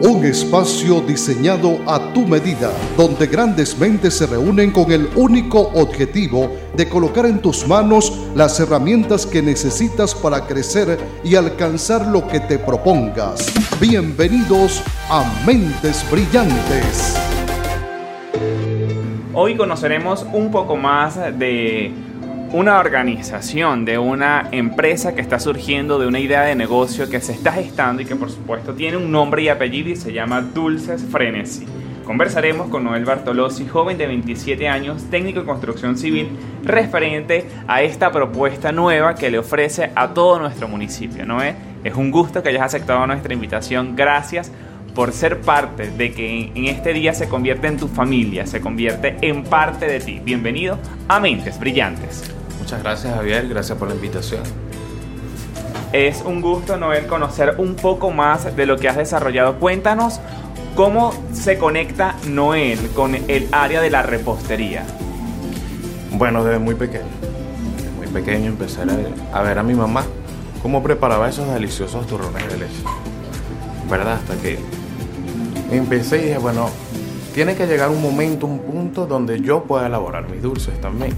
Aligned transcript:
un 0.00 0.24
espacio 0.24 1.00
diseñado 1.00 1.78
a 1.86 2.12
tu 2.12 2.24
medida, 2.24 2.70
donde 2.96 3.26
grandes 3.26 3.76
mentes 3.76 4.14
se 4.14 4.26
reúnen 4.26 4.70
con 4.70 4.92
el 4.92 5.08
único 5.16 5.60
objetivo 5.74 6.52
de 6.76 6.88
colocar 6.88 7.26
en 7.26 7.40
tus 7.40 7.66
manos 7.66 8.12
las 8.36 8.60
herramientas 8.60 9.26
que 9.26 9.42
necesitas 9.42 10.14
para 10.14 10.46
crecer 10.46 10.98
y 11.24 11.34
alcanzar 11.34 12.06
lo 12.06 12.28
que 12.28 12.38
te 12.38 12.58
propongas. 12.58 13.52
Bienvenidos 13.80 14.82
a 15.10 15.24
Mentes 15.44 16.08
Brillantes. 16.10 17.16
Hoy 19.34 19.56
conoceremos 19.56 20.24
un 20.32 20.52
poco 20.52 20.76
más 20.76 21.16
de 21.38 21.92
una 22.52 22.78
organización, 22.78 23.84
de 23.84 23.98
una 23.98 24.48
empresa 24.52 25.14
que 25.14 25.20
está 25.20 25.38
surgiendo, 25.38 25.98
de 25.98 26.06
una 26.06 26.18
idea 26.18 26.42
de 26.42 26.54
negocio 26.54 27.10
que 27.10 27.20
se 27.20 27.32
está 27.32 27.52
gestando 27.52 28.00
y 28.00 28.06
que 28.06 28.16
por 28.16 28.30
supuesto 28.30 28.74
tiene 28.74 28.96
un 28.96 29.12
nombre 29.12 29.42
y 29.42 29.48
apellido 29.48 29.90
y 29.90 29.96
se 29.96 30.12
llama 30.12 30.40
Dulces 30.40 31.04
Frenesi. 31.10 31.66
Conversaremos 32.06 32.68
con 32.68 32.84
Noel 32.84 33.04
Bartolozzi, 33.04 33.68
joven 33.68 33.98
de 33.98 34.06
27 34.06 34.66
años, 34.66 35.04
técnico 35.10 35.40
de 35.40 35.46
construcción 35.46 35.98
civil, 35.98 36.30
referente 36.64 37.46
a 37.66 37.82
esta 37.82 38.10
propuesta 38.10 38.72
nueva 38.72 39.14
que 39.14 39.30
le 39.30 39.38
ofrece 39.38 39.90
a 39.94 40.14
todo 40.14 40.38
nuestro 40.38 40.68
municipio. 40.68 41.26
Noel, 41.26 41.54
es 41.84 41.94
un 41.94 42.10
gusto 42.10 42.42
que 42.42 42.48
hayas 42.48 42.62
aceptado 42.62 43.06
nuestra 43.06 43.34
invitación. 43.34 43.94
Gracias 43.94 44.50
por 44.94 45.12
ser 45.12 45.42
parte 45.42 45.90
de 45.90 46.12
que 46.12 46.50
en 46.54 46.64
este 46.64 46.94
día 46.94 47.12
se 47.12 47.28
convierte 47.28 47.66
en 47.66 47.76
tu 47.76 47.88
familia, 47.88 48.46
se 48.46 48.62
convierte 48.62 49.16
en 49.20 49.44
parte 49.44 49.86
de 49.86 50.00
ti. 50.00 50.18
Bienvenido 50.24 50.78
a 51.08 51.20
Mentes 51.20 51.60
Brillantes. 51.60 52.37
Muchas 52.68 52.82
gracias 52.82 53.14
Javier, 53.14 53.48
gracias 53.48 53.78
por 53.78 53.88
la 53.88 53.94
invitación. 53.94 54.42
Es 55.94 56.20
un 56.20 56.42
gusto, 56.42 56.76
Noel, 56.76 57.06
conocer 57.06 57.54
un 57.56 57.76
poco 57.76 58.10
más 58.10 58.54
de 58.54 58.66
lo 58.66 58.76
que 58.76 58.90
has 58.90 58.98
desarrollado. 58.98 59.58
Cuéntanos 59.58 60.20
cómo 60.76 61.14
se 61.32 61.56
conecta 61.56 62.16
Noel 62.26 62.90
con 62.90 63.14
el 63.14 63.48
área 63.52 63.80
de 63.80 63.88
la 63.88 64.02
repostería. 64.02 64.84
Bueno, 66.12 66.44
desde 66.44 66.58
muy 66.58 66.74
pequeño, 66.74 67.06
desde 67.74 67.90
muy 67.92 68.06
pequeño 68.08 68.48
empecé 68.48 68.82
a 69.32 69.40
ver 69.40 69.58
a 69.58 69.62
mi 69.62 69.72
mamá 69.72 70.04
cómo 70.60 70.82
preparaba 70.82 71.26
esos 71.26 71.50
deliciosos 71.50 72.06
turrones 72.06 72.46
de 72.48 72.58
leche. 72.58 72.82
¿Verdad? 73.88 74.20
Hasta 74.20 74.36
que 74.42 74.58
empecé 75.70 76.18
y 76.18 76.22
dije, 76.26 76.36
bueno, 76.36 76.68
tiene 77.32 77.54
que 77.54 77.66
llegar 77.66 77.88
un 77.88 78.02
momento, 78.02 78.46
un 78.46 78.58
punto 78.58 79.06
donde 79.06 79.40
yo 79.40 79.64
pueda 79.64 79.86
elaborar 79.86 80.28
mis 80.28 80.42
dulces 80.42 80.78
también 80.82 81.14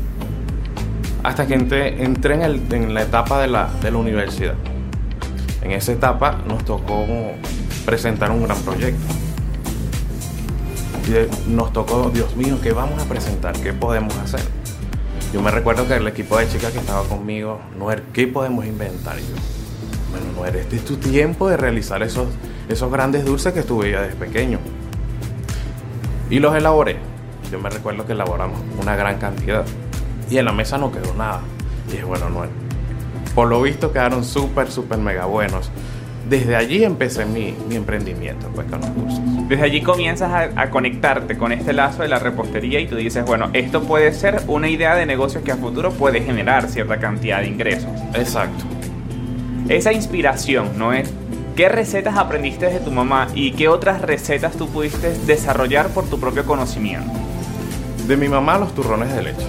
hasta 1.23 1.47
que 1.47 1.55
entré, 1.55 2.03
en, 2.03 2.95
la 2.95 3.03
etapa 3.03 3.41
de 3.41 3.49
la, 3.49 3.69
universidad. 3.95 4.55
En 5.63 5.73
esa 5.73 5.93
etapa 5.93 6.39
nos 6.47 6.65
tocó 6.65 7.07
presentar 7.85 8.31
un 8.31 8.43
gran 8.45 8.59
proyecto. 8.61 9.15
Y 11.07 11.51
nos 11.51 11.73
tocó, 11.73 12.11
Dios 12.11 12.37
mío, 12.37 12.59
¿qué 12.63 12.73
vamos 12.73 13.03
a 13.03 13.07
presentar? 13.07 13.55
¿Qué 13.55 13.73
podemos 13.73 14.17
hacer? 14.19 14.41
Yo 15.33 15.43
me 15.43 15.51
recuerdo 15.51 15.87
que 15.87 15.95
el 15.95 16.07
equipo 16.07 16.39
de 16.39 16.49
chicas 16.49 16.73
que 16.73 16.79
estaba 16.79 17.03
conmigo, 17.05 17.61
Noer, 17.79 18.03
¿qué 18.13 18.27
podemos 18.27 18.65
inventar? 18.65 19.17
yo, 19.19 19.25
bueno, 20.11 20.27
Noer, 20.37 20.57
este 20.57 20.77
es 20.77 20.85
tu 20.85 20.97
tiempo 20.97 21.49
de 21.49 21.57
realizar 21.57 22.03
esos, 22.03 22.29
esos 22.69 22.91
grandes 22.91 23.25
dulces 23.25 23.53
que 23.53 23.61
estuve 23.61 23.91
ya 23.91 24.03
desde 24.03 24.17
pequeño. 24.17 24.59
Y 26.31 26.39
los 26.39 26.55
elaboré. 26.55 26.97
Yo 27.51 27.59
me 27.59 27.71
recuerdo 27.71 28.07
que 28.07 28.13
elaboramos 28.13 28.61
una 28.81 28.97
gran 28.97 29.19
cantidad 29.19 29.65
y 30.31 30.39
en 30.39 30.45
la 30.45 30.53
mesa 30.53 30.79
no 30.79 30.93
quedó 30.93 31.13
nada. 31.15 31.41
Y 31.89 31.93
dije, 31.93 32.05
bueno, 32.05 32.31
no. 32.31 32.45
Por 33.35 33.49
lo 33.49 33.61
visto 33.61 33.93
quedaron 33.93 34.25
súper, 34.25 34.71
súper 34.71 34.99
mega 34.99 35.27
buenos. 35.27 35.71
Desde 36.29 36.55
allí 36.55 36.85
empecé 36.85 37.27
mi, 37.27 37.55
mi, 37.69 37.75
emprendimiento 37.75 38.49
pues, 38.55 38.69
con 38.71 38.81
los 38.81 38.91
cursos. 38.91 39.21
Desde 39.49 39.65
allí 39.65 39.83
comienzas 39.83 40.31
a, 40.31 40.63
a, 40.63 40.71
conectarte 40.71 41.37
con 41.37 41.51
este 41.51 41.73
lazo 41.73 42.03
de 42.03 42.09
la 42.09 42.21
repostería 42.21 42.79
y 42.79 42.87
tú 42.87 42.95
dices, 42.95 43.25
bueno, 43.25 43.51
esto 43.53 43.83
puede 43.83 44.13
ser 44.13 44.41
una 44.47 44.69
idea 44.69 44.95
de 44.95 45.07
negocio 45.07 45.43
que 45.43 45.51
a 45.51 45.57
futuro 45.57 45.91
puede 45.91 46.21
generar 46.21 46.69
cierta 46.69 46.99
cantidad 46.99 47.41
de 47.41 47.49
ingresos. 47.49 47.91
Exacto. 48.15 48.65
Esa 49.69 49.93
inspiración, 49.93 50.79
¿no 50.79 50.93
es? 50.93 51.13
¿Qué 51.57 51.69
recetas 51.69 52.17
aprendiste 52.17 52.67
de 52.67 52.79
tu 52.79 52.93
mamá 52.93 53.27
y 53.35 53.53
qué 53.53 53.69
otras 53.69 54.01
recetas 54.01 54.57
tú 54.57 54.69
pudiste 54.69 55.13
desarrollar 55.27 55.89
por 55.89 56.09
tu 56.09 56.21
propio 56.21 56.45
conocimiento? 56.47 57.11
De 58.07 58.17
mi 58.17 58.29
mamá 58.29 58.59
los 58.59 58.73
turrones 58.73 59.13
de 59.15 59.23
leche 59.23 59.47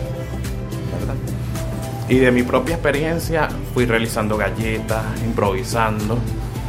y 2.11 2.19
de 2.19 2.29
mi 2.29 2.44
propia 2.44 2.75
experiencia 2.75 3.47
fui 3.73 3.85
realizando 3.85 4.35
galletas, 4.35 5.01
improvisando 5.23 6.19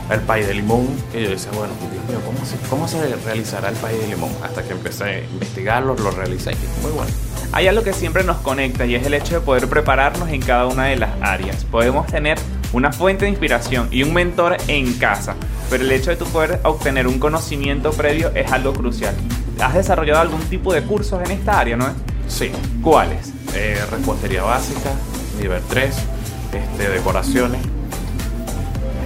el 0.09 0.21
pay 0.21 0.45
de 0.45 0.55
limón, 0.55 0.87
que 1.11 1.25
yo 1.25 1.31
decía, 1.31 1.51
bueno, 1.51 1.73
Dios 1.81 2.05
mío, 2.05 2.21
¿cómo 2.25 2.47
se, 2.47 2.57
¿cómo 2.71 2.87
se 2.87 3.17
realizará 3.17 3.71
el 3.71 3.75
pay 3.75 3.99
de 3.99 4.07
limón? 4.07 4.31
Hasta 4.45 4.63
que 4.63 4.71
empecé 4.71 5.05
a 5.05 5.19
investigarlo, 5.19 5.97
lo 5.97 6.13
realicé 6.13 6.53
y 6.53 6.83
muy 6.83 6.93
bueno. 6.93 7.11
Hay 7.51 7.67
algo 7.67 7.83
que 7.83 7.93
siempre 7.93 8.23
nos 8.23 8.37
conecta 8.37 8.87
y 8.87 8.95
es 8.95 9.05
el 9.05 9.15
hecho 9.15 9.35
de 9.35 9.41
poder 9.41 9.67
prepararnos 9.67 10.29
en 10.29 10.41
cada 10.41 10.69
una 10.69 10.85
de 10.85 10.97
las 10.97 11.11
áreas. 11.21 11.65
Podemos 11.65 12.07
tener 12.07 12.39
una 12.73 12.93
fuente 12.93 13.25
de 13.25 13.33
inspiración 13.33 13.89
y 13.91 14.05
un 14.05 14.15
mentor 14.15 14.59
en 14.69 14.93
casa, 14.95 15.35
pero 15.69 15.83
el 15.83 15.91
hecho 15.91 16.11
de 16.11 16.17
tu 16.19 16.25
poder 16.27 16.61
obtener 16.63 17.09
un 17.09 17.19
conocimiento 17.19 17.91
previo 17.93 18.31
es 18.37 18.53
algo 18.53 18.73
crucial. 18.75 19.17
¿Has 19.61 19.75
desarrollado 19.75 20.21
algún 20.21 20.43
tipo 20.43 20.73
de 20.73 20.83
cursos 20.83 21.21
en 21.25 21.33
esta 21.33 21.59
área, 21.59 21.77
no? 21.77 21.89
Sí. 22.29 22.53
¿Cuáles? 22.81 23.33
Eh, 23.55 23.79
repostería 23.91 24.45
básica, 24.45 24.93
nivel 25.41 25.63
3, 25.69 25.95
este, 26.53 26.89
decoraciones. 26.89 27.61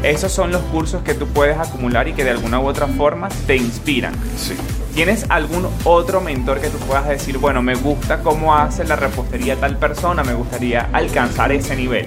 Esos 0.03 0.31
son 0.31 0.53
los 0.53 0.63
cursos 0.63 1.03
que 1.03 1.15
tú 1.15 1.27
puedes 1.27 1.59
acumular 1.59 2.07
y 2.07 2.13
que 2.13 2.23
de 2.23 2.31
alguna 2.31 2.61
u 2.61 2.67
otra 2.67 2.87
forma 2.87 3.29
te 3.47 3.57
inspiran. 3.57 4.15
Sí. 4.37 4.55
¿Tienes 4.95 5.27
algún 5.29 5.67
otro 5.85 6.21
mentor 6.21 6.61
que 6.61 6.69
tú 6.69 6.79
puedas 6.79 7.09
decir, 7.09 7.39
bueno, 7.39 7.61
me 7.61 7.75
gusta 7.75 8.23
cómo 8.23 8.55
hace 8.55 8.85
la 8.85 8.97
repostería 8.97 9.57
tal 9.57 9.77
persona, 9.77 10.23
me 10.23 10.35
gustaría 10.35 10.89
alcanzar 10.93 11.53
ese 11.53 11.77
nivel? 11.77 12.07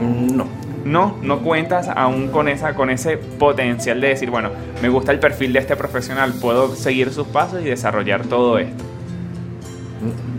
No. 0.00 0.46
No, 0.84 1.18
no 1.20 1.40
cuentas 1.40 1.88
aún 1.88 2.28
con, 2.28 2.48
esa, 2.48 2.74
con 2.74 2.88
ese 2.88 3.18
potencial 3.18 4.00
de 4.00 4.08
decir, 4.08 4.30
bueno, 4.30 4.50
me 4.80 4.88
gusta 4.88 5.12
el 5.12 5.18
perfil 5.18 5.52
de 5.52 5.58
este 5.58 5.76
profesional, 5.76 6.32
puedo 6.32 6.74
seguir 6.74 7.12
sus 7.12 7.26
pasos 7.26 7.60
y 7.60 7.64
desarrollar 7.64 8.24
todo 8.24 8.58
esto. 8.58 8.82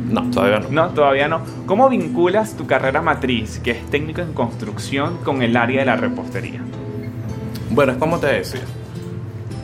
No, 0.09 0.29
todavía 0.31 0.59
no. 0.59 0.69
No, 0.69 0.89
todavía 0.89 1.27
no. 1.27 1.41
¿Cómo 1.65 1.89
vinculas 1.89 2.55
tu 2.55 2.65
carrera 2.65 3.01
matriz, 3.01 3.59
que 3.59 3.71
es 3.71 3.89
técnico 3.89 4.21
en 4.21 4.33
construcción, 4.33 5.17
con 5.23 5.41
el 5.41 5.55
área 5.55 5.81
de 5.81 5.85
la 5.85 5.95
repostería? 5.95 6.61
Bueno, 7.69 7.93
es 7.93 7.97
como 7.97 8.19
te 8.19 8.27
decía. 8.27 8.61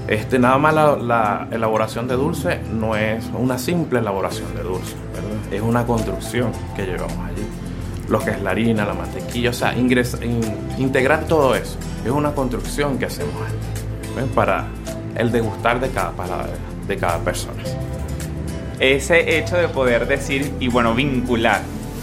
Este, 0.07 0.39
nada 0.39 0.57
más 0.57 0.73
la, 0.73 1.47
elaboración 1.51 2.07
de 2.07 2.15
dulce 2.15 2.61
no 2.71 2.95
es 2.95 3.25
una 3.37 3.57
simple 3.57 3.99
elaboración 3.99 4.55
de 4.55 4.63
dulce, 4.63 4.95
es 5.51 5.61
una 5.61 5.85
construcción 5.85 6.51
que 6.75 6.85
llevamos 6.85 7.17
allí. 7.17 7.45
Lo 8.07 8.19
que 8.19 8.31
es 8.31 8.41
la 8.41 8.51
harina, 8.51 8.85
la 8.85 8.93
mantequilla, 8.93 9.49
o 9.49 9.53
sea, 9.53 9.75
integrar 10.77 11.25
todo 11.25 11.55
eso. 11.55 11.77
Es 12.05 12.11
una 12.11 12.31
construcción 12.31 12.97
que 12.97 13.05
hacemos 13.05 13.35
allí 13.45 14.29
para 14.33 14.67
el 15.15 15.29
degustar 15.29 15.81
de 15.81 15.89
cada 15.89 16.11
palabra, 16.11 16.53
de 16.87 16.95
cada 16.95 17.19
persona 17.19 17.61
ese 18.79 19.37
hecho 19.37 19.57
de 19.57 19.67
poder 19.67 20.07
decir 20.07 20.51
y 20.59 20.67
bueno, 20.67 20.93
vincular 20.93 21.61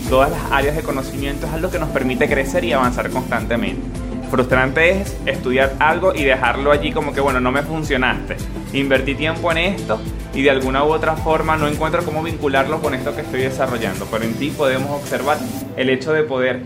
todas 0.08 0.30
las 0.30 0.52
áreas 0.52 0.76
de 0.76 0.82
conocimiento 0.82 1.46
es 1.46 1.52
algo 1.52 1.70
que 1.70 1.78
nos 1.78 1.88
permite 1.90 2.28
crecer 2.28 2.64
y 2.64 2.72
avanzar 2.72 3.10
constantemente. 3.10 3.82
Frustrante 4.30 5.00
es 5.00 5.16
estudiar 5.26 5.74
algo 5.78 6.14
y 6.14 6.24
dejarlo 6.24 6.72
allí 6.72 6.90
como 6.90 7.12
que 7.12 7.20
bueno, 7.20 7.40
no 7.40 7.52
me 7.52 7.62
funcionaste. 7.62 8.36
Invertí 8.72 9.14
tiempo 9.14 9.52
en 9.52 9.58
esto 9.58 10.00
y 10.34 10.42
de 10.42 10.50
alguna 10.50 10.84
u 10.84 10.88
otra 10.88 11.14
forma 11.16 11.56
no 11.56 11.68
encuentro 11.68 12.04
cómo 12.04 12.22
vincularlo 12.22 12.80
con 12.80 12.94
esto 12.94 13.14
que 13.14 13.20
estoy 13.20 13.42
desarrollando. 13.42 14.06
Pero 14.10 14.24
en 14.24 14.34
ti 14.34 14.50
podemos 14.50 14.90
observar 14.90 15.38
el 15.76 15.88
hecho 15.88 16.12
de 16.12 16.24
poder 16.24 16.62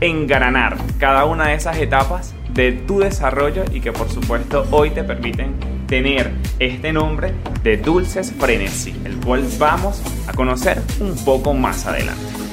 engranar 0.00 0.76
cada 0.98 1.24
una 1.24 1.48
de 1.48 1.54
esas 1.54 1.78
etapas 1.78 2.34
de 2.52 2.72
tu 2.72 2.98
desarrollo 2.98 3.64
y 3.72 3.80
que 3.80 3.92
por 3.92 4.10
supuesto 4.10 4.66
hoy 4.70 4.90
te 4.90 5.04
permiten 5.04 5.54
tener 5.86 6.32
este 6.58 6.92
nombre 6.92 7.32
de 7.62 7.76
Dulces 7.76 8.32
Frenesí, 8.32 8.94
el 9.04 9.16
cual 9.16 9.46
vamos 9.58 10.02
a 10.26 10.32
conocer 10.32 10.80
un 11.00 11.16
poco 11.24 11.54
más 11.54 11.86
adelante. 11.86 12.43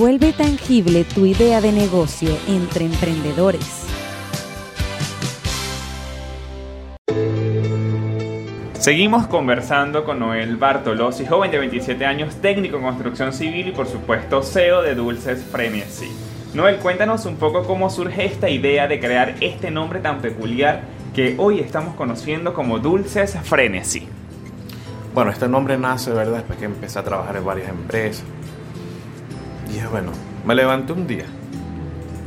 Vuelve 0.00 0.32
tangible 0.32 1.04
tu 1.04 1.26
idea 1.26 1.60
de 1.60 1.72
negocio 1.72 2.30
entre 2.48 2.86
emprendedores. 2.86 3.84
Seguimos 8.78 9.26
conversando 9.26 10.04
con 10.04 10.20
Noel 10.20 10.56
Bartolozzi, 10.56 11.26
joven 11.26 11.50
de 11.50 11.58
27 11.58 12.06
años, 12.06 12.36
técnico 12.36 12.78
en 12.78 12.84
construcción 12.84 13.34
civil 13.34 13.68
y 13.68 13.72
por 13.72 13.86
supuesto 13.86 14.42
CEO 14.42 14.80
de 14.80 14.94
Dulces 14.94 15.44
Frenesí. 15.44 16.08
Noel, 16.54 16.76
cuéntanos 16.76 17.26
un 17.26 17.36
poco 17.36 17.64
cómo 17.64 17.90
surge 17.90 18.24
esta 18.24 18.48
idea 18.48 18.88
de 18.88 19.00
crear 19.00 19.34
este 19.42 19.70
nombre 19.70 20.00
tan 20.00 20.22
peculiar 20.22 20.80
que 21.14 21.34
hoy 21.36 21.60
estamos 21.60 21.94
conociendo 21.94 22.54
como 22.54 22.78
Dulces 22.78 23.36
Frenesí. 23.42 24.08
Bueno, 25.12 25.30
este 25.30 25.46
nombre 25.46 25.76
nace, 25.76 26.10
¿verdad? 26.10 26.38
Después 26.38 26.58
que 26.58 26.64
empecé 26.64 26.98
a 26.98 27.02
trabajar 27.02 27.36
en 27.36 27.44
varias 27.44 27.68
empresas. 27.68 28.24
Y 29.70 29.74
dije, 29.74 29.86
bueno, 29.86 30.10
me 30.44 30.54
levanté 30.54 30.92
un 30.92 31.06
día 31.06 31.26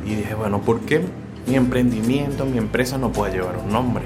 y 0.05 0.15
dije, 0.15 0.33
bueno, 0.33 0.61
¿por 0.61 0.79
qué 0.81 1.03
mi 1.45 1.55
emprendimiento, 1.55 2.45
mi 2.45 2.57
empresa 2.57 2.97
no 2.97 3.11
puede 3.11 3.33
llevar 3.33 3.57
un 3.57 3.71
nombre? 3.71 4.05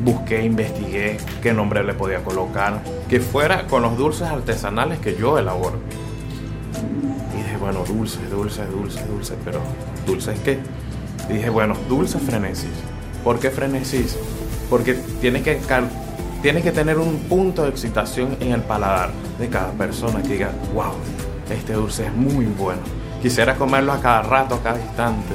Busqué, 0.00 0.44
investigué 0.44 1.16
qué 1.42 1.52
nombre 1.52 1.82
le 1.82 1.94
podía 1.94 2.22
colocar, 2.22 2.82
que 3.08 3.18
fuera 3.18 3.66
con 3.66 3.82
los 3.82 3.96
dulces 3.96 4.28
artesanales 4.28 5.00
que 5.00 5.16
yo 5.16 5.38
elaboro. 5.38 5.78
Y 7.34 7.38
dije, 7.38 7.56
bueno, 7.56 7.84
dulce, 7.84 8.20
dulce, 8.30 8.64
dulce, 8.66 9.04
dulce, 9.06 9.34
pero 9.44 9.60
¿dulce 10.06 10.32
es 10.32 10.40
qué? 10.40 10.58
Y 11.28 11.34
dije, 11.34 11.50
bueno, 11.50 11.74
dulce 11.88 12.20
frenesis. 12.20 12.70
¿Por 13.24 13.40
qué 13.40 13.50
frenesis? 13.50 14.16
Porque 14.70 14.94
tiene 15.20 15.42
que 15.42 15.58
Tienes 16.44 16.62
que 16.62 16.72
tener 16.72 16.98
un 16.98 17.20
punto 17.20 17.62
de 17.62 17.70
excitación 17.70 18.36
en 18.38 18.52
el 18.52 18.60
paladar 18.60 19.12
de 19.38 19.48
cada 19.48 19.72
persona 19.72 20.20
que 20.20 20.34
diga, 20.34 20.50
wow, 20.74 20.92
este 21.50 21.74
dulce 21.74 22.06
es 22.06 22.12
muy 22.12 22.46
bueno. 22.46 22.80
Quisiera 23.20 23.56
comerlo 23.56 23.92
a 23.92 24.00
cada 24.00 24.22
rato, 24.22 24.54
a 24.54 24.62
cada 24.62 24.80
instante. 24.80 25.34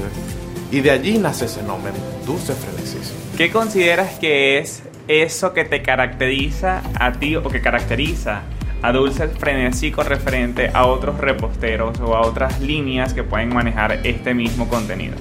Y 0.71 0.81
de 0.81 0.91
allí 0.91 1.17
nace 1.17 1.45
ese 1.45 1.61
nombre, 1.63 1.91
dulce 2.25 2.53
frenesis. 2.53 3.13
¿Qué 3.37 3.51
consideras 3.51 4.17
que 4.19 4.57
es 4.59 4.83
eso 5.07 5.53
que 5.53 5.65
te 5.65 5.81
caracteriza 5.81 6.81
a 6.99 7.11
ti 7.13 7.35
o 7.35 7.43
que 7.43 7.61
caracteriza 7.61 8.43
a 8.81 8.91
Dulce 8.91 9.27
Frenesí 9.27 9.91
con 9.91 10.05
referente 10.05 10.71
a 10.73 10.85
otros 10.85 11.17
reposteros 11.17 11.99
o 11.99 12.15
a 12.15 12.21
otras 12.21 12.59
líneas 12.61 13.13
que 13.13 13.23
pueden 13.23 13.53
manejar 13.53 13.99
este 14.05 14.33
mismo 14.33 14.67
contenido? 14.69 15.15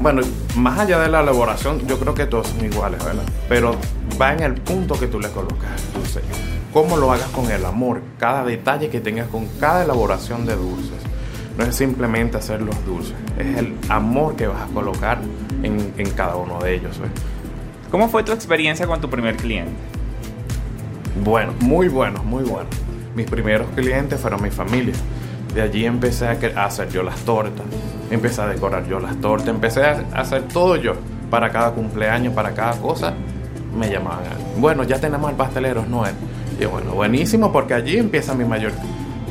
Bueno, 0.00 0.22
más 0.56 0.80
allá 0.80 0.98
de 0.98 1.08
la 1.08 1.20
elaboración, 1.20 1.86
yo 1.86 1.98
creo 1.98 2.14
que 2.14 2.26
todos 2.26 2.48
son 2.48 2.64
iguales, 2.64 3.02
¿verdad? 3.04 3.22
Pero 3.48 3.76
va 4.20 4.32
en 4.32 4.42
el 4.42 4.54
punto 4.54 4.98
que 4.98 5.06
tú 5.06 5.20
le 5.20 5.30
colocas 5.30 5.70
al 5.70 5.92
dulce. 6.00 6.20
Cómo 6.74 6.96
lo 6.96 7.12
hagas 7.12 7.28
con 7.28 7.48
el 7.52 7.64
amor, 7.64 8.02
cada 8.18 8.44
detalle 8.44 8.90
que 8.90 9.00
tengas 9.00 9.28
con 9.28 9.46
cada 9.60 9.84
elaboración 9.84 10.44
de 10.44 10.56
dulces. 10.56 10.98
No 11.56 11.62
es 11.62 11.76
simplemente 11.76 12.36
hacer 12.36 12.60
los 12.60 12.84
dulces, 12.84 13.14
es 13.38 13.58
el 13.58 13.76
amor 13.88 14.34
que 14.34 14.48
vas 14.48 14.60
a 14.60 14.66
colocar 14.74 15.20
en, 15.62 15.94
en 15.96 16.10
cada 16.10 16.34
uno 16.34 16.58
de 16.58 16.74
ellos. 16.74 16.98
¿Cómo 17.92 18.08
fue 18.08 18.24
tu 18.24 18.32
experiencia 18.32 18.88
con 18.88 19.00
tu 19.00 19.08
primer 19.08 19.36
cliente? 19.36 19.70
Bueno, 21.22 21.52
muy 21.60 21.86
bueno, 21.86 22.24
muy 22.24 22.42
bueno. 22.42 22.68
Mis 23.14 23.30
primeros 23.30 23.68
clientes 23.76 24.18
fueron 24.18 24.42
mi 24.42 24.50
familia. 24.50 24.94
De 25.54 25.62
allí 25.62 25.86
empecé 25.86 26.26
a 26.26 26.64
hacer 26.64 26.88
yo 26.88 27.04
las 27.04 27.20
tortas, 27.20 27.64
empecé 28.10 28.42
a 28.42 28.48
decorar 28.48 28.84
yo 28.88 28.98
las 28.98 29.14
tortas, 29.20 29.46
empecé 29.46 29.84
a 29.84 30.04
hacer 30.12 30.42
todo 30.48 30.74
yo 30.74 30.94
para 31.30 31.50
cada 31.50 31.70
cumpleaños, 31.70 32.34
para 32.34 32.52
cada 32.52 32.72
cosa 32.80 33.14
me 33.78 33.88
llamaban. 33.88 34.24
Bueno, 34.58 34.82
ya 34.82 34.98
tenemos 34.98 35.30
el 35.30 35.36
pastelero, 35.36 35.86
no 35.86 36.04
bueno, 36.66 36.92
buenísimo 36.92 37.52
porque 37.52 37.74
allí 37.74 37.96
empieza 37.98 38.34
mi 38.34 38.44
mayor 38.44 38.72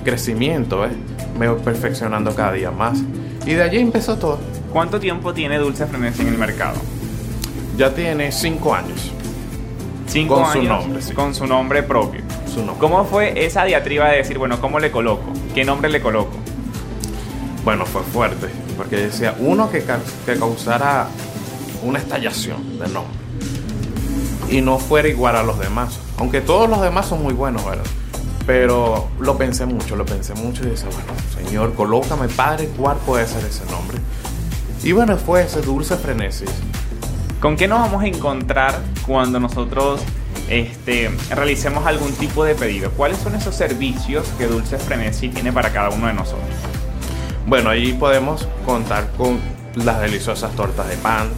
crecimiento, 0.03 0.85
¿eh? 0.85 0.91
Me 1.39 1.47
voy 1.47 1.62
perfeccionando 1.62 2.35
cada 2.35 2.53
día 2.53 2.71
más. 2.71 3.00
Y 3.45 3.53
de 3.53 3.63
allí 3.63 3.80
empezó 3.80 4.18
todo. 4.18 4.39
¿Cuánto 4.71 5.00
tiempo 5.00 5.33
tiene 5.33 5.57
Dulce 5.57 5.85
Frenesí 5.85 6.21
en 6.21 6.30
el 6.30 6.38
mercado? 6.38 6.75
Ya 7.77 7.94
tiene 7.94 8.31
cinco 8.31 8.74
años. 8.74 9.12
Cinco 10.07 10.35
con 10.35 10.44
años. 10.45 10.53
su 10.53 10.63
nombre, 10.63 11.01
sí. 11.01 11.13
Con 11.13 11.35
su 11.35 11.47
nombre 11.47 11.83
propio. 11.83 12.22
Su 12.46 12.58
nombre. 12.58 12.75
¿Cómo 12.79 13.05
fue 13.05 13.46
esa 13.46 13.65
diatriba 13.65 14.10
de 14.10 14.17
decir, 14.17 14.38
bueno, 14.38 14.60
¿cómo 14.62 14.79
le 14.79 14.91
coloco? 14.91 15.25
¿Qué 15.55 15.65
nombre 15.65 15.89
le 15.89 16.01
coloco? 16.01 16.38
Bueno, 17.63 17.86
fue 17.86 18.01
fuerte. 18.03 18.48
Porque 18.77 18.98
decía, 18.98 19.36
uno 19.39 19.69
que, 19.72 19.84
que 20.25 20.38
causara 20.38 21.08
una 21.84 22.00
estallación 22.00 22.79
de 22.79 22.88
nombre 22.89 23.24
y 24.53 24.62
no 24.62 24.77
fuera 24.77 25.08
igual 25.08 25.36
a 25.36 25.43
los 25.43 25.60
demás. 25.60 26.00
Aunque 26.17 26.41
todos 26.41 26.70
los 26.70 26.82
demás 26.82 27.08
son 27.08 27.24
muy 27.24 27.34
buenos, 27.34 27.65
¿verdad? 27.65 27.86
Pero 28.46 29.08
lo 29.20 29.38
pensé 29.38 29.65
mucho, 29.65 29.96
lo 29.96 30.05
pensé 30.05 30.34
mucho 30.36 30.63
y 30.63 30.72
dije, 30.72 30.86
bueno, 30.86 31.13
Señor, 31.34 31.74
colócame, 31.74 32.27
Padre, 32.27 32.70
¿cuál 32.77 32.98
puede 32.98 33.25
ser 33.27 33.43
ese 33.46 33.65
nombre? 33.72 33.98
Y 34.84 34.91
bueno, 34.91 35.17
fue 35.17 35.43
ese 35.43 35.62
dulce 35.62 35.96
frenesis. 35.96 36.50
¿Con 37.39 37.55
qué 37.55 37.67
nos 37.67 37.79
vamos 37.79 38.03
a 38.03 38.08
encontrar 38.08 38.79
cuando 39.05 39.39
nosotros 39.39 40.01
este, 40.50 41.10
realicemos 41.29 41.86
algún 41.86 42.13
tipo 42.13 42.46
de 42.46 42.55
pedido? 42.55 42.91
¿Cuáles 42.91 43.17
son 43.17 43.36
esos 43.36 43.55
servicios 43.55 44.27
que 44.38 44.48
Dulce 44.48 44.77
Frenesis 44.77 45.34
tiene 45.34 45.51
para 45.51 45.72
cada 45.74 45.89
uno 45.89 46.08
de 46.08 46.13
nosotros? 46.13 46.48
Bueno, 47.46 47.70
ahí 47.70 47.93
podemos 47.93 48.48
contar 48.65 49.12
con 49.17 49.39
las 49.75 50.00
deliciosas 50.00 50.55
tortas 50.55 50.88
de 50.88 50.96
pan, 50.96 51.29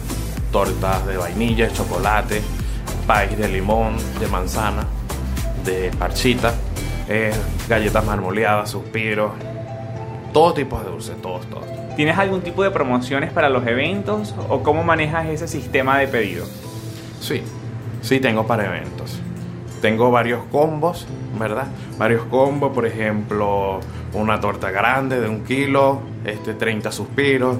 tortas 0.52 1.06
de 1.06 1.16
vainilla, 1.16 1.72
chocolate, 1.72 2.42
país 3.06 3.36
de 3.38 3.48
limón, 3.48 3.96
de 4.18 4.26
manzana, 4.26 4.84
de 5.64 5.90
parchita, 5.98 6.54
eh, 7.08 7.32
galletas 7.68 8.04
marmoleadas, 8.04 8.70
suspiros, 8.70 9.32
todo 10.32 10.54
tipo 10.54 10.78
de 10.78 10.90
dulces, 10.90 11.20
todos, 11.22 11.46
todos. 11.46 11.64
¿Tienes 11.96 12.18
algún 12.18 12.42
tipo 12.42 12.62
de 12.62 12.70
promociones 12.70 13.32
para 13.32 13.48
los 13.48 13.66
eventos 13.66 14.34
o 14.48 14.62
cómo 14.62 14.82
manejas 14.82 15.26
ese 15.26 15.48
sistema 15.48 15.98
de 15.98 16.08
pedido? 16.08 16.44
Sí, 17.20 17.42
sí 18.02 18.20
tengo 18.20 18.46
para 18.46 18.66
eventos. 18.66 19.18
Tengo 19.80 20.10
varios 20.10 20.40
combos, 20.50 21.06
¿verdad? 21.38 21.66
Varios 21.96 22.24
combos, 22.24 22.72
por 22.72 22.86
ejemplo, 22.86 23.80
una 24.12 24.40
torta 24.40 24.70
grande 24.70 25.20
de 25.20 25.28
un 25.28 25.44
kilo, 25.44 26.00
este, 26.24 26.54
30 26.54 26.92
suspiros, 26.92 27.56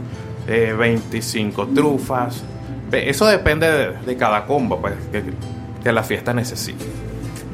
25 0.46 1.62
eh, 1.62 1.66
trufas, 1.74 2.44
eso 2.93 3.26
depende 3.26 3.93
de, 4.05 4.16
cada 4.16 4.47
combo 4.47 4.81
pues, 4.81 4.95
que, 5.12 5.93
la 5.93 6.02
fiesta 6.02 6.35
necesite. 6.35 6.85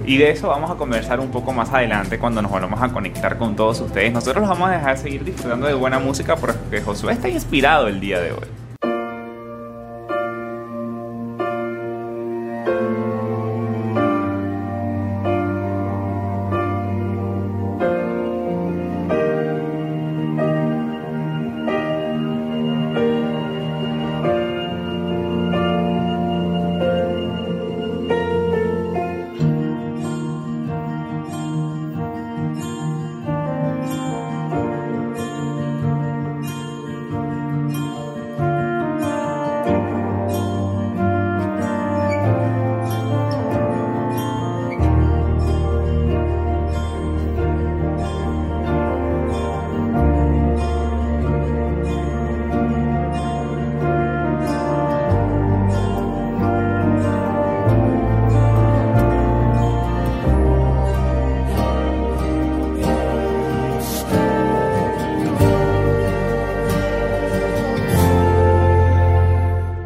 Y 0.07 0.17
de 0.17 0.31
eso 0.31 0.49
vamos 0.49 0.71
a 0.71 0.75
conversar 0.75 1.21
un 1.21 1.31
poco 1.31 1.53
más 1.53 1.71
adelante 1.71 2.19
cuando 2.19 2.41
nos 2.43 2.51
volvamos 2.51 2.81
a 2.83 2.89
conectar 2.89 3.37
con 3.37 3.55
todos 3.55 3.81
ustedes. 3.81 4.13
Nosotros 4.13 4.41
los 4.41 4.49
vamos 4.49 4.71
a 4.71 4.73
dejar 4.73 4.99
seguir 4.99 5.23
disfrutando 5.23 5.67
de 5.67 5.75
buena 5.75 5.99
música 5.99 6.37
porque 6.37 6.81
Josué 6.81 7.13
está 7.13 7.29
inspirado 7.29 7.89
el 7.89 8.01
día 8.01 8.21
de 8.21 8.33
hoy. 8.33 8.49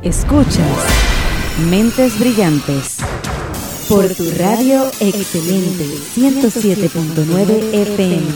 Escuchas 0.07 1.67
Mentes 1.69 2.21
Brillantes 2.21 2.99
por 3.89 4.07
tu 4.15 4.23
radio 4.39 4.85
excelente 5.01 5.85
107.9 6.15 7.75
FM. 7.75 8.27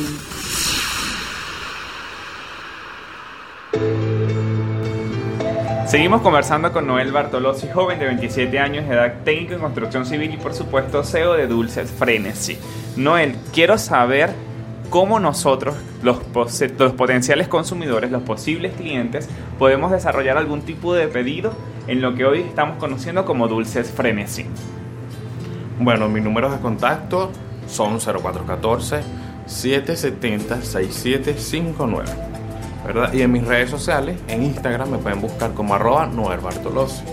Seguimos 5.86 6.22
conversando 6.22 6.72
con 6.72 6.88
Noel 6.88 7.12
Bartolozzi, 7.12 7.68
joven 7.68 8.00
de 8.00 8.06
27 8.06 8.58
años 8.58 8.88
de 8.88 8.94
edad, 8.94 9.22
técnico 9.22 9.54
en 9.54 9.60
construcción 9.60 10.04
civil 10.04 10.34
y 10.34 10.38
por 10.38 10.54
supuesto 10.54 11.04
CEO 11.04 11.34
de 11.34 11.46
Dulces 11.46 11.92
Frenesy. 11.92 12.58
Noel, 12.96 13.36
quiero 13.52 13.78
saber 13.78 14.34
cómo 14.90 15.20
nosotros, 15.20 15.76
los, 16.02 16.18
potenciales 16.18 17.48
consumidores, 17.48 18.10
los 18.10 18.22
posibles 18.22 18.74
clientes, 18.74 19.28
podemos 19.58 19.92
desarrollar 19.92 20.36
algún 20.36 20.62
tipo 20.62 20.92
de 20.92 21.08
pedido 21.08 21.52
en 21.86 22.02
lo 22.02 22.14
que 22.14 22.26
hoy 22.26 22.40
estamos 22.40 22.76
conociendo 22.78 23.24
como 23.24 23.48
dulces 23.48 23.90
frenesí. 23.90 24.46
Bueno, 25.78 26.08
mis 26.08 26.22
números 26.22 26.52
de 26.52 26.58
contacto 26.58 27.30
son 27.66 27.98
0414 28.00 29.00
770 29.46 30.62
6759. 30.62 32.08
¿verdad? 32.84 33.12
Y 33.12 33.22
en 33.22 33.30
mis 33.30 33.46
redes 33.46 33.70
sociales, 33.70 34.18
en 34.26 34.42
Instagram, 34.42 34.90
me 34.90 34.98
pueden 34.98 35.20
buscar 35.20 35.54
como 35.54 35.74
arroba 35.74 36.06
Noel 36.06 36.40
Bartolozzi. 36.40 37.04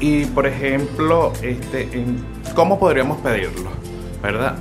Y 0.00 0.24
por 0.26 0.46
ejemplo, 0.46 1.32
este, 1.42 1.88
¿cómo 2.54 2.78
podríamos 2.78 3.20
pedirlo? 3.20 3.70
¿Verdad? 4.22 4.56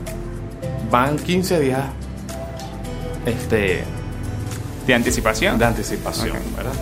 Van 0.92 1.18
15 1.18 1.60
días 1.60 1.84
este, 3.26 3.84
de 4.88 4.94
anticipación. 4.94 5.60
De 5.60 5.66
anticipación, 5.66 6.38
¿verdad? 6.56 6.74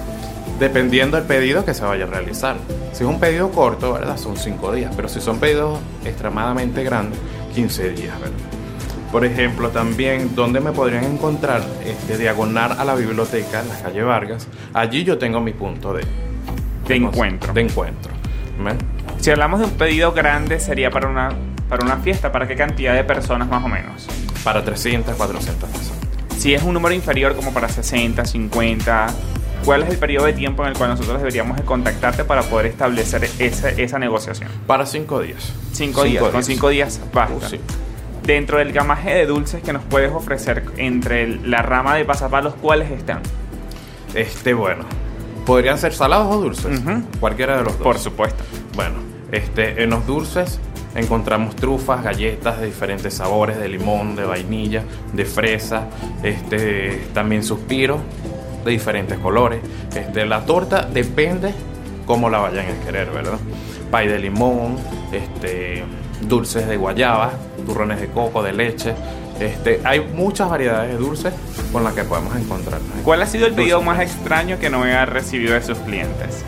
Dependiendo 0.59 1.17
del 1.17 1.25
pedido 1.25 1.65
que 1.65 1.73
se 1.73 1.83
vaya 1.83 2.05
a 2.05 2.07
realizar. 2.07 2.55
Si 2.93 3.03
es 3.03 3.09
un 3.09 3.19
pedido 3.19 3.51
corto, 3.51 3.93
¿verdad? 3.93 4.17
Son 4.17 4.37
5 4.37 4.71
días. 4.73 4.93
Pero 4.95 5.09
si 5.09 5.19
son 5.19 5.39
pedidos 5.39 5.79
extremadamente 6.05 6.83
grandes, 6.83 7.19
15 7.53 7.89
días, 7.91 8.19
¿verdad? 8.19 8.37
Por 9.11 9.23
ejemplo, 9.23 9.69
también, 9.69 10.35
¿dónde 10.35 10.59
me 10.59 10.71
podrían 10.71 11.05
encontrar? 11.05 11.61
Este, 11.85 12.17
diagonal 12.17 12.73
a 12.77 12.83
la 12.83 12.95
biblioteca, 12.95 13.61
en 13.61 13.69
la 13.69 13.79
calle 13.79 14.03
Vargas. 14.03 14.47
Allí 14.73 15.03
yo 15.03 15.17
tengo 15.17 15.39
mi 15.39 15.53
punto 15.53 15.93
de, 15.93 16.03
de, 16.87 16.95
encuentro. 16.95 17.53
De 17.53 17.61
encuentro. 17.61 18.11
Si 19.19 19.31
hablamos 19.31 19.59
de 19.59 19.65
un 19.65 19.71
pedido 19.71 20.11
grande, 20.11 20.59
sería 20.59 20.89
para 20.89 21.07
una, 21.07 21.29
para 21.69 21.85
una 21.85 21.97
fiesta, 21.97 22.31
¿para 22.31 22.47
qué 22.47 22.55
cantidad 22.55 22.93
de 22.93 23.03
personas 23.03 23.47
más 23.47 23.63
o 23.63 23.67
menos? 23.67 24.07
Para 24.43 24.63
300, 24.63 25.15
400 25.15 25.69
personas. 25.69 25.97
Si 26.37 26.53
es 26.53 26.63
un 26.63 26.73
número 26.73 26.93
inferior, 26.93 27.35
como 27.35 27.53
para 27.53 27.67
60, 27.67 28.23
50, 28.23 29.07
¿cuál 29.65 29.83
es 29.83 29.89
el 29.89 29.97
periodo 29.97 30.25
de 30.25 30.33
tiempo 30.33 30.63
en 30.63 30.69
el 30.69 30.77
cual 30.77 30.91
nosotros 30.91 31.17
deberíamos 31.17 31.57
de 31.57 31.63
contactarte 31.63 32.23
para 32.23 32.43
poder 32.43 32.67
establecer 32.67 33.29
esa, 33.39 33.69
esa 33.69 33.99
negociación? 33.99 34.49
Para 34.65 34.85
5 34.85 35.21
días. 35.21 35.53
5 35.73 36.03
días, 36.03 36.23
con 36.23 36.43
5 36.43 36.69
días 36.69 37.01
basta. 37.13 37.47
Uh, 37.47 37.49
sí. 37.49 37.59
Dentro 38.23 38.59
del 38.59 38.71
gamaje 38.71 39.13
de 39.13 39.25
dulces 39.25 39.63
que 39.63 39.73
nos 39.73 39.83
puedes 39.83 40.11
ofrecer 40.11 40.63
entre 40.77 41.27
la 41.27 41.61
rama 41.61 41.95
de 41.95 42.05
pasapalos, 42.05 42.55
¿cuáles 42.61 42.91
están? 42.91 43.21
Este, 44.13 44.53
bueno, 44.53 44.83
podrían 45.45 45.77
ser 45.77 45.93
salados 45.93 46.35
o 46.35 46.41
dulces, 46.41 46.81
cualquiera 47.19 47.57
de 47.57 47.63
los 47.63 47.73
dos. 47.73 47.83
Por 47.83 47.97
supuesto. 47.97 48.43
Bueno, 48.75 48.95
este, 49.31 49.81
en 49.81 49.89
los 49.89 50.05
dulces 50.05 50.59
encontramos 50.95 51.55
trufas, 51.55 52.03
galletas 52.03 52.59
de 52.59 52.67
diferentes 52.67 53.13
sabores, 53.13 53.57
de 53.57 53.69
limón, 53.69 54.15
de 54.15 54.25
vainilla, 54.25 54.83
de 55.13 55.25
fresa, 55.25 55.87
este, 56.23 57.07
también 57.13 57.43
suspiros 57.43 57.99
de 58.65 58.71
diferentes 58.71 59.17
colores. 59.19 59.59
Este, 59.95 60.25
la 60.25 60.45
torta 60.45 60.83
depende 60.83 61.53
cómo 62.05 62.29
la 62.29 62.39
vayan 62.39 62.65
a 62.65 62.85
querer, 62.85 63.09
¿verdad? 63.11 63.37
Pay 63.91 64.07
de 64.07 64.19
limón, 64.19 64.77
este, 65.11 65.83
dulces 66.21 66.67
de 66.67 66.77
guayaba, 66.77 67.31
turrones 67.65 67.99
de 68.01 68.07
coco, 68.07 68.43
de 68.43 68.53
leche. 68.53 68.93
Este, 69.39 69.81
hay 69.83 69.99
muchas 69.99 70.49
variedades 70.49 70.91
de 70.93 70.97
dulces 70.97 71.33
con 71.71 71.83
las 71.83 71.93
que 71.93 72.03
podemos 72.03 72.35
encontrar. 72.35 72.79
¿Cuál 73.03 73.21
ha 73.21 73.27
sido 73.27 73.45
el 73.45 73.53
pedido 73.53 73.81
más 73.81 73.99
extraño 73.99 74.57
que 74.57 74.69
no 74.69 74.83
haya 74.83 75.05
recibido 75.05 75.53
de 75.53 75.61
sus 75.61 75.77
clientes? 75.79 76.43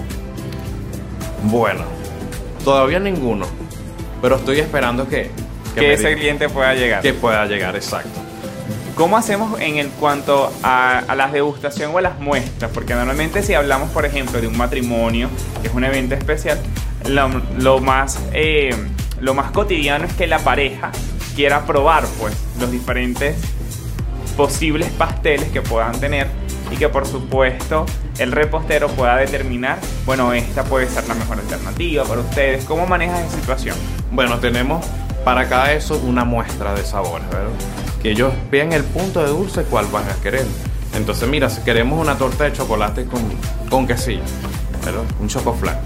Bueno, 1.44 1.84
todavía 2.64 3.00
ninguno, 3.00 3.46
pero 4.22 4.36
estoy 4.38 4.60
esperando 4.60 5.08
que... 5.08 5.32
Que, 5.76 5.94
ese 5.94 6.16
cliente 6.16 6.50
pueda 6.50 6.74
llegar. 6.74 7.02
Que 7.02 7.14
pueda 7.14 7.46
llegar, 7.46 7.76
exacto. 7.76 8.20
¿Cómo 8.96 9.16
hacemos 9.16 9.62
en 9.62 9.78
el 9.78 9.88
cuanto 9.90 10.52
a, 10.62 11.00
a 11.00 11.16
la 11.16 11.28
degustación 11.30 11.94
o 11.94 12.00
a 12.00 12.02
las 12.02 12.20
muestras? 12.20 12.72
Porque 12.74 12.96
normalmente 12.96 13.44
si 13.44 13.54
hablamos, 13.54 13.90
por 13.92 14.06
ejemplo, 14.06 14.42
de 14.42 14.48
un 14.48 14.58
matrimonio, 14.58 15.30
que 15.62 15.70
es 15.70 15.74
un 15.74 15.84
evento 15.84 16.16
especial, 16.16 16.60
lo, 17.08 17.80
más... 17.80 18.20
Eh, 18.34 18.76
lo 19.22 19.34
más 19.34 19.52
cotidiano 19.52 20.06
es 20.06 20.14
que 20.14 20.28
la 20.28 20.40
pareja 20.40 20.92
quiera 21.36 21.66
probar 21.66 22.06
pues 22.20 22.34
los 22.60 22.72
diferentes 22.72 23.36
posibles 24.36 24.90
pasteles 24.92 25.50
que 25.50 25.62
puedan 25.62 26.00
tener 26.00 26.28
y 26.72 26.78
que 26.78 26.88
por 26.88 27.06
supuesto 27.06 27.86
el 28.18 28.32
repostero 28.32 28.88
pueda 28.90 29.18
determinar, 29.18 29.80
bueno, 30.06 30.34
esta 30.34 30.64
puede 30.64 30.88
ser 30.88 31.08
la 31.08 31.16
mejor 31.16 31.40
alternativa 31.40 32.04
para 32.04 32.22
ustedes. 32.22 32.64
¿Cómo 32.66 32.86
manejas 32.86 33.28
esa 33.28 33.36
situación? 33.36 33.76
Bueno, 34.12 34.40
tenemos 34.40 34.86
para 35.24 35.48
cada 35.48 35.74
eso 35.74 36.00
una 36.06 36.26
muestra 36.26 36.74
de 36.74 36.84
sabores, 36.84 37.28
¿verdad? 37.30 37.50
Que 38.02 38.12
ellos 38.12 38.34
vean 38.50 38.74
el 38.74 38.84
punto 38.84 39.22
de 39.22 39.30
dulce 39.30 39.64
cuál 39.64 39.86
van 39.92 40.10
a 40.10 40.14
querer. 40.22 40.46
Entonces, 40.96 41.28
mira, 41.30 41.50
si 41.50 41.62
queremos 41.62 42.00
una 42.00 42.18
torta 42.18 42.46
de 42.46 42.54
chocolate 42.54 43.06
con, 43.06 43.22
con 43.70 43.86
quesillo, 43.86 44.24
¿verdad? 44.84 45.04
Un 45.20 45.28
chocoflan 45.28 45.78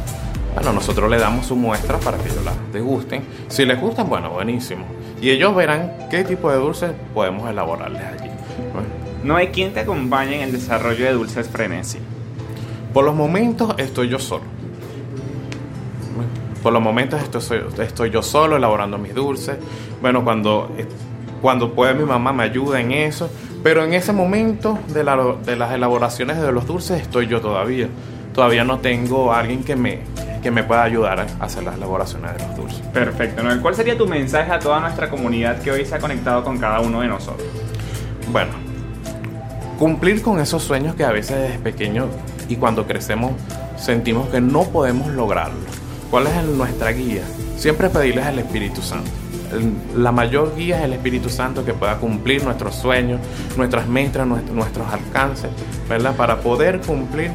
bueno, 0.54 0.74
nosotros 0.74 1.10
le 1.10 1.18
damos 1.18 1.48
su 1.48 1.56
muestra 1.56 2.00
para 2.00 2.18
que 2.18 2.30
ellos 2.30 2.46
la 2.46 2.54
degusten. 2.72 3.24
Si 3.48 3.66
les 3.66 3.80
gustan, 3.80 4.08
bueno, 4.08 4.30
buenísimo. 4.30 4.86
Y 5.20 5.32
ellos 5.32 5.56
verán 5.56 6.08
qué 6.12 6.24
tipo 6.24 6.52
de 6.52 6.58
dulces 6.58 6.92
podemos 7.14 7.50
elaborarles 7.50 8.04
allí. 8.04 8.30
No 9.24 9.36
hay 9.36 9.48
quien 9.48 9.74
te 9.74 9.80
acompañe 9.80 10.36
en 10.36 10.42
el 10.42 10.52
desarrollo 10.52 11.06
de 11.06 11.14
Dulces 11.14 11.48
Frenesi. 11.48 11.98
Por 12.94 13.06
los 13.06 13.16
momentos 13.16 13.74
estoy 13.78 14.10
yo 14.10 14.20
solo. 14.20 14.44
Por 16.64 16.72
los 16.72 16.82
momentos 16.82 17.22
estoy, 17.22 17.62
estoy 17.80 18.10
yo 18.10 18.24
solo 18.24 18.56
elaborando 18.56 18.98
mis 18.98 19.14
dulces. 19.14 19.58
Bueno, 20.02 20.24
cuando, 20.24 20.72
cuando 21.42 21.74
puede 21.74 21.94
mi 21.94 22.06
mamá 22.06 22.32
me 22.32 22.44
ayuda 22.44 22.80
en 22.80 22.94
eso. 22.94 23.30
Pero 23.62 23.84
en 23.84 23.94
ese 23.94 24.14
momento 24.14 24.80
de, 24.88 25.04
de 25.46 25.56
las 25.56 25.74
elaboraciones 25.74 26.42
de 26.42 26.52
los 26.52 26.66
dulces 26.66 27.02
estoy 27.02 27.28
yo 27.28 27.42
todavía. 27.42 27.90
Todavía 28.34 28.64
no 28.64 28.80
tengo 28.80 29.32
a 29.32 29.40
alguien 29.40 29.64
que 29.64 29.76
me, 29.76 30.00
que 30.42 30.52
me 30.52 30.64
pueda 30.64 30.84
ayudar 30.84 31.20
a 31.20 31.44
hacer 31.44 31.64
las 31.64 31.76
elaboraciones 31.76 32.34
de 32.34 32.46
los 32.46 32.56
dulces. 32.56 32.82
Perfecto. 32.88 33.44
Noel, 33.44 33.62
¿cuál 33.62 33.76
sería 33.76 33.98
tu 33.98 34.08
mensaje 34.08 34.52
a 34.52 34.60
toda 34.60 34.80
nuestra 34.80 35.10
comunidad 35.10 35.62
que 35.62 35.72
hoy 35.72 35.86
se 35.86 35.96
ha 35.96 36.00
conectado 36.00 36.44
con 36.44 36.58
cada 36.58 36.82
uno 36.82 37.02
de 37.02 37.08
nosotros? 37.08 37.48
Bueno, 38.32 38.52
cumplir 39.80 40.22
con 40.22 40.40
esos 40.40 40.64
sueños 40.64 40.96
que 40.96 41.04
a 41.04 41.12
veces 41.12 41.40
desde 41.40 41.60
pequeño 41.60 42.08
y 42.50 42.58
cuando 42.58 42.86
crecemos 42.86 43.32
sentimos 43.78 44.30
que 44.30 44.42
no 44.42 44.64
podemos 44.64 45.08
lograrlo. 45.08 45.73
¿Cuál 46.14 46.28
es 46.28 46.44
nuestra 46.44 46.92
guía? 46.92 47.24
Siempre 47.58 47.90
pedirles 47.90 48.24
al 48.28 48.38
Espíritu 48.38 48.84
Santo. 48.84 49.10
La 49.98 50.12
mayor 50.12 50.56
guía 50.56 50.78
es 50.78 50.84
el 50.84 50.94
Espíritu 50.94 51.28
Santo 51.28 51.66
que 51.66 51.74
pueda 51.74 51.98
cumplir 51.98 52.44
nuestros 52.44 52.76
sueños, 52.76 53.20
nuestras 53.58 53.88
metas, 53.88 54.28
nuestros 54.28 54.94
alcances, 54.94 55.50
¿verdad? 55.90 56.16
Para 56.16 56.40
poder 56.42 56.82
cumplir 56.82 57.32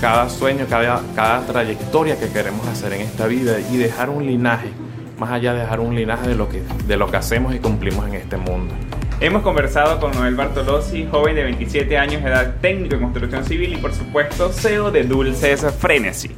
cada 0.00 0.30
sueño, 0.30 0.64
cada, 0.66 1.02
cada 1.14 1.44
trayectoria 1.44 2.18
que 2.18 2.30
queremos 2.30 2.66
hacer 2.68 2.94
en 2.94 3.02
esta 3.02 3.26
vida 3.26 3.60
y 3.70 3.76
dejar 3.76 4.08
un 4.08 4.24
linaje, 4.24 4.70
más 5.18 5.30
allá 5.30 5.52
de 5.52 5.60
dejar 5.60 5.80
un 5.80 5.94
linaje 5.94 6.26
de 6.26 6.34
lo 6.34 6.48
que, 6.48 6.62
de 6.86 6.96
lo 6.96 7.10
que 7.10 7.18
hacemos 7.18 7.54
y 7.54 7.58
cumplimos 7.58 8.08
en 8.08 8.14
este 8.14 8.38
mundo. 8.38 8.72
Hemos 9.20 9.42
conversado 9.42 10.00
con 10.00 10.10
Noel 10.12 10.36
Bartolozzi, 10.36 11.06
joven 11.10 11.34
de 11.36 11.42
27 11.42 11.98
años 11.98 12.22
de 12.22 12.30
edad, 12.30 12.54
técnico 12.62 12.94
en 12.94 13.02
construcción 13.02 13.44
civil 13.44 13.74
y 13.74 13.76
por 13.76 13.92
supuesto 13.92 14.50
CEO 14.50 14.90
de 14.90 15.04
Dulces 15.04 15.66
Frenesy. 15.78 16.30